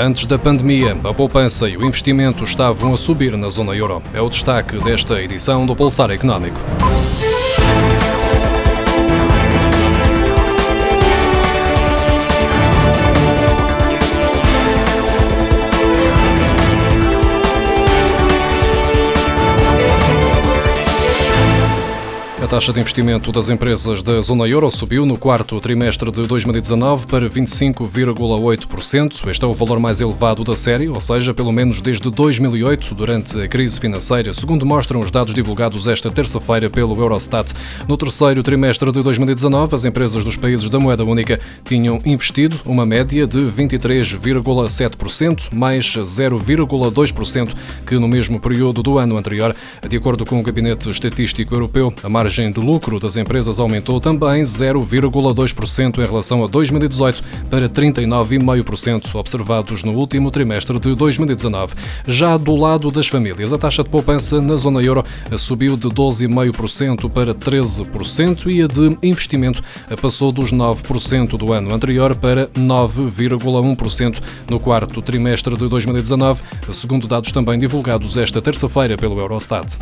[0.00, 4.00] Antes da pandemia, a poupança e o investimento estavam a subir na zona euro.
[4.14, 6.60] É o destaque desta edição do Pulsar Económico.
[22.48, 27.06] A taxa de investimento das empresas da zona euro subiu no quarto trimestre de 2019
[27.06, 29.28] para 25,8%.
[29.28, 33.38] Este é o valor mais elevado da série, ou seja, pelo menos desde 2008, durante
[33.38, 37.52] a crise financeira, segundo mostram os dados divulgados esta terça-feira pelo Eurostat.
[37.86, 42.86] No terceiro trimestre de 2019, as empresas dos países da moeda única tinham investido uma
[42.86, 47.54] média de 23,7%, mais 0,2%
[47.86, 49.54] que no mesmo período do ano anterior.
[49.86, 54.00] De acordo com o Gabinete Estatístico Europeu, a margem margem de lucro das empresas aumentou
[54.00, 61.74] também 0,2% em relação a 2018 para 39,5% observados no último trimestre de 2019.
[62.06, 65.04] Já do lado das famílias, a taxa de poupança na zona euro
[65.36, 69.60] subiu de 12,5% para 13% e a de investimento
[70.00, 76.40] passou dos 9% do ano anterior para 9,1% no quarto trimestre de 2019,
[76.72, 79.76] segundo dados também divulgados esta terça-feira pelo Eurostat.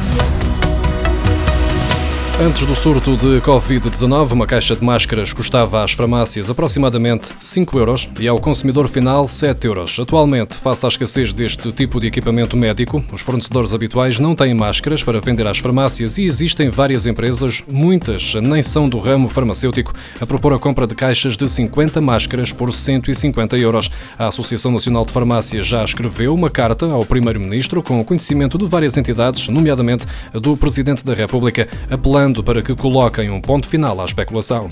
[2.38, 8.10] Antes do surto de Covid-19, uma caixa de máscaras custava às farmácias aproximadamente 5 euros
[8.20, 9.98] e ao consumidor final 7 euros.
[9.98, 15.02] Atualmente, face à escassez deste tipo de equipamento médico, os fornecedores habituais não têm máscaras
[15.02, 20.26] para vender às farmácias e existem várias empresas, muitas nem são do ramo farmacêutico, a
[20.26, 23.90] propor a compra de caixas de 50 máscaras por 150 euros.
[24.18, 28.66] A Associação Nacional de Farmácias já escreveu uma carta ao Primeiro-Ministro com o conhecimento de
[28.66, 34.04] várias entidades, nomeadamente do Presidente da República, apelando para que coloquem um ponto final à
[34.04, 34.68] especulação.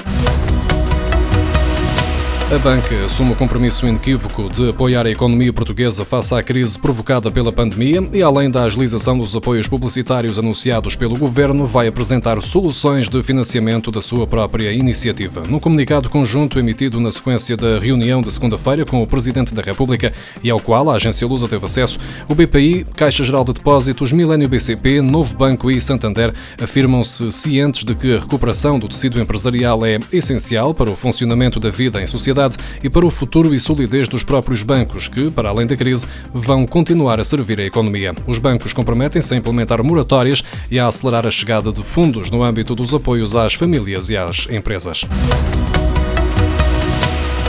[2.52, 7.30] A banca assume o compromisso inequívoco de apoiar a economia portuguesa face à crise provocada
[7.30, 13.08] pela pandemia e, além da agilização dos apoios publicitários anunciados pelo governo, vai apresentar soluções
[13.08, 15.42] de financiamento da sua própria iniciativa.
[15.48, 20.12] No comunicado conjunto emitido na sequência da reunião de segunda-feira com o Presidente da República
[20.42, 21.98] e ao qual a agência Lusa teve acesso,
[22.28, 26.32] o BPI, Caixa Geral de Depósitos, Milênio BCP, Novo Banco e Santander
[26.62, 31.70] afirmam-se cientes de que a recuperação do tecido empresarial é essencial para o funcionamento da
[31.70, 32.33] vida em sociedade
[32.82, 36.66] e para o futuro e solidez dos próprios bancos, que, para além da crise, vão
[36.66, 38.14] continuar a servir a economia.
[38.26, 42.74] Os bancos comprometem-se a implementar moratórias e a acelerar a chegada de fundos no âmbito
[42.74, 45.06] dos apoios às famílias e às empresas.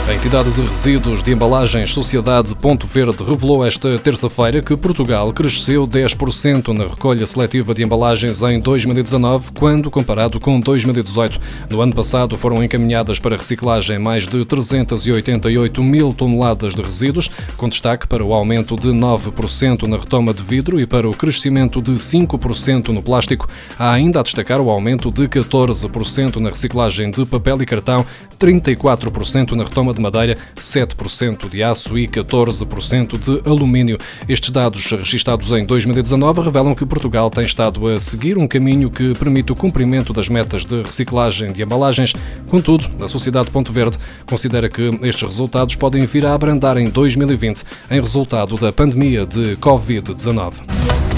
[0.08, 5.84] A entidade de resíduos de embalagens Sociedade Ponto Verde revelou esta terça-feira que Portugal cresceu
[5.84, 11.40] 10% na recolha seletiva de embalagens em 2019, quando comparado com 2018.
[11.68, 17.68] No ano passado foram encaminhadas para reciclagem mais de 388 mil toneladas de resíduos, com
[17.68, 21.94] destaque para o aumento de 9% na retoma de vidro e para o crescimento de
[21.94, 23.48] 5% no plástico.
[23.76, 28.06] Há ainda a destacar o aumento de 14% na reciclagem de papel e cartão,
[28.38, 33.98] 34% na retoma de madeira, 7% de aço e 14% de alumínio.
[34.28, 39.14] Estes dados, registados em 2019, revelam que Portugal tem estado a seguir um caminho que
[39.14, 42.14] permite o cumprimento das metas de reciclagem de embalagens.
[42.48, 47.64] Contudo, a Sociedade Ponto Verde considera que estes resultados podem vir a abrandar em 2020
[47.90, 51.15] em resultado da pandemia de Covid-19.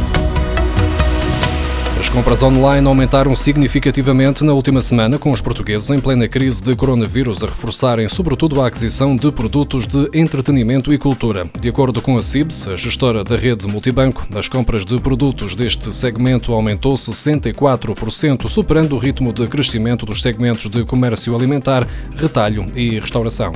[1.99, 6.77] As compras online aumentaram significativamente na última semana, com os portugueses em plena crise de
[6.77, 11.43] coronavírus a reforçarem, sobretudo, a aquisição de produtos de entretenimento e cultura.
[11.61, 15.93] De acordo com a CIBS, a gestora da rede Multibanco, as compras de produtos deste
[15.93, 23.01] segmento aumentou 64%, superando o ritmo de crescimento dos segmentos de comércio alimentar, retalho e
[23.01, 23.53] restauração.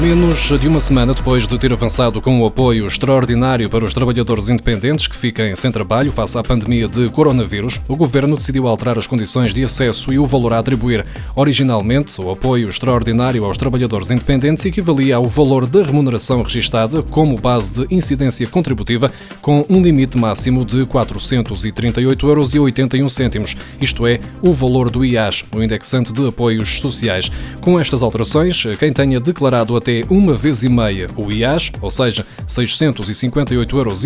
[0.00, 4.48] Menos de uma semana depois de ter avançado com o apoio extraordinário para os trabalhadores
[4.48, 9.08] independentes que fiquem sem trabalho face à pandemia de coronavírus, o governo decidiu alterar as
[9.08, 11.04] condições de acesso e o valor a atribuir.
[11.34, 17.72] Originalmente, o apoio extraordinário aos trabalhadores independentes equivalia ao valor da remuneração registada como base
[17.72, 19.10] de incidência contributiva,
[19.42, 26.12] com um limite máximo de 438,81 euros, isto é, o valor do IAS, o indexante
[26.12, 27.32] de apoios sociais.
[27.60, 31.90] Com estas alterações, quem tenha declarado até até uma vez e meia o IAS, ou
[31.90, 34.04] seja, 658,20 euros,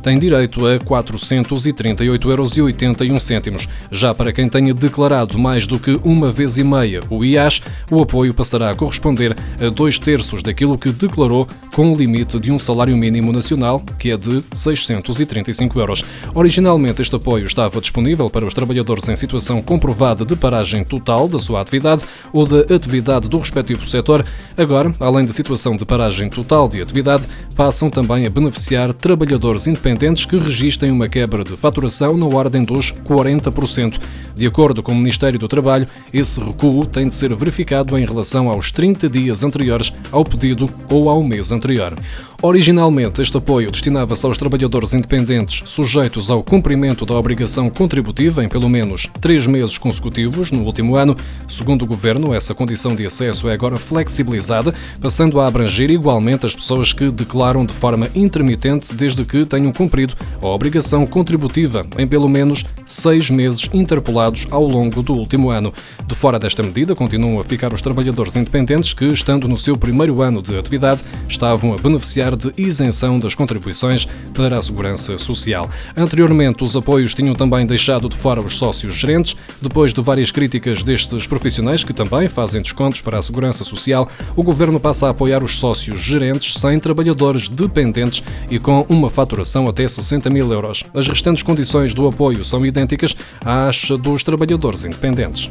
[0.00, 3.68] tem direito a 438,81 euros.
[3.90, 7.60] Já para quem tenha declarado mais do que uma vez e meia o IAS,
[7.90, 12.52] o apoio passará a corresponder a dois terços daquilo que declarou com o limite de
[12.52, 16.04] um salário mínimo nacional, que é de 635 euros.
[16.32, 21.40] Originalmente, este apoio estava disponível para os trabalhadores em situação comprovada de paragem total da
[21.40, 24.24] sua atividade ou da atividade do respectivo setor.
[24.56, 29.66] Agora, agora, além da situação de paragem total de atividade, passam também a beneficiar trabalhadores
[29.66, 33.98] independentes que registrem uma quebra de faturação na ordem dos 40%.
[34.34, 38.50] De acordo com o Ministério do Trabalho, esse recuo tem de ser verificado em relação
[38.50, 41.94] aos 30 dias anteriores ao pedido ou ao mês anterior.
[42.42, 48.68] Originalmente, este apoio destinava-se aos trabalhadores independentes sujeitos ao cumprimento da obrigação contributiva em pelo
[48.68, 51.16] menos três meses consecutivos no último ano.
[51.48, 56.54] Segundo o Governo, essa condição de acesso é agora flexibilizada, passando a abranger igualmente as
[56.54, 62.28] pessoas que declaram de forma intermitente desde que tenham cumprido a obrigação contributiva em pelo
[62.28, 65.72] menos seis meses interpolados ao longo do último ano.
[66.06, 70.20] De fora desta medida, continuam a ficar os trabalhadores independentes que, estando no seu primeiro
[70.22, 75.70] ano de atividade, estavam a beneficiar de isenção das contribuições para a segurança social.
[75.96, 79.36] Anteriormente, os apoios tinham também deixado de fora os sócios gerentes.
[79.60, 84.42] Depois de várias críticas destes profissionais, que também fazem descontos para a segurança social, o
[84.42, 89.86] governo passa a apoiar os sócios gerentes sem trabalhadores dependentes e com uma faturação até
[89.86, 90.82] 60 mil euros.
[90.94, 93.14] As restantes condições do apoio são idênticas
[93.44, 95.50] às dos trabalhadores independentes.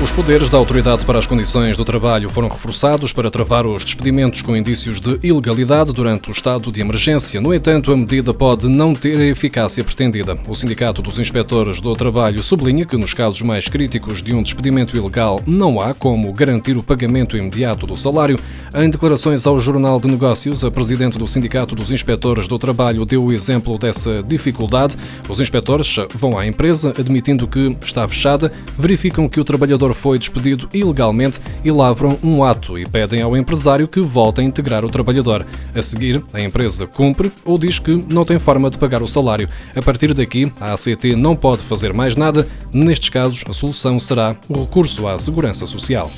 [0.00, 4.42] Os poderes da Autoridade para as Condições do Trabalho foram reforçados para travar os despedimentos
[4.42, 7.40] com indícios de ilegalidade durante o estado de emergência.
[7.40, 10.36] No entanto, a medida pode não ter a eficácia pretendida.
[10.46, 14.96] O Sindicato dos Inspectores do Trabalho sublinha que, nos casos mais críticos de um despedimento
[14.96, 18.38] ilegal, não há como garantir o pagamento imediato do salário.
[18.76, 23.24] Em declarações ao Jornal de Negócios, a presidente do Sindicato dos Inspectores do Trabalho deu
[23.24, 24.96] o exemplo dessa dificuldade.
[25.28, 29.44] Os inspectores vão à empresa, admitindo que está fechada, verificam que o
[29.88, 34.44] trabalhador foi despedido ilegalmente e lavram um ato e pedem ao empresário que volte a
[34.44, 35.46] integrar o trabalhador.
[35.74, 39.48] A seguir, a empresa cumpre ou diz que não tem forma de pagar o salário.
[39.74, 42.46] A partir daqui, a ACT não pode fazer mais nada.
[42.72, 46.10] Nestes casos, a solução será o recurso à segurança social.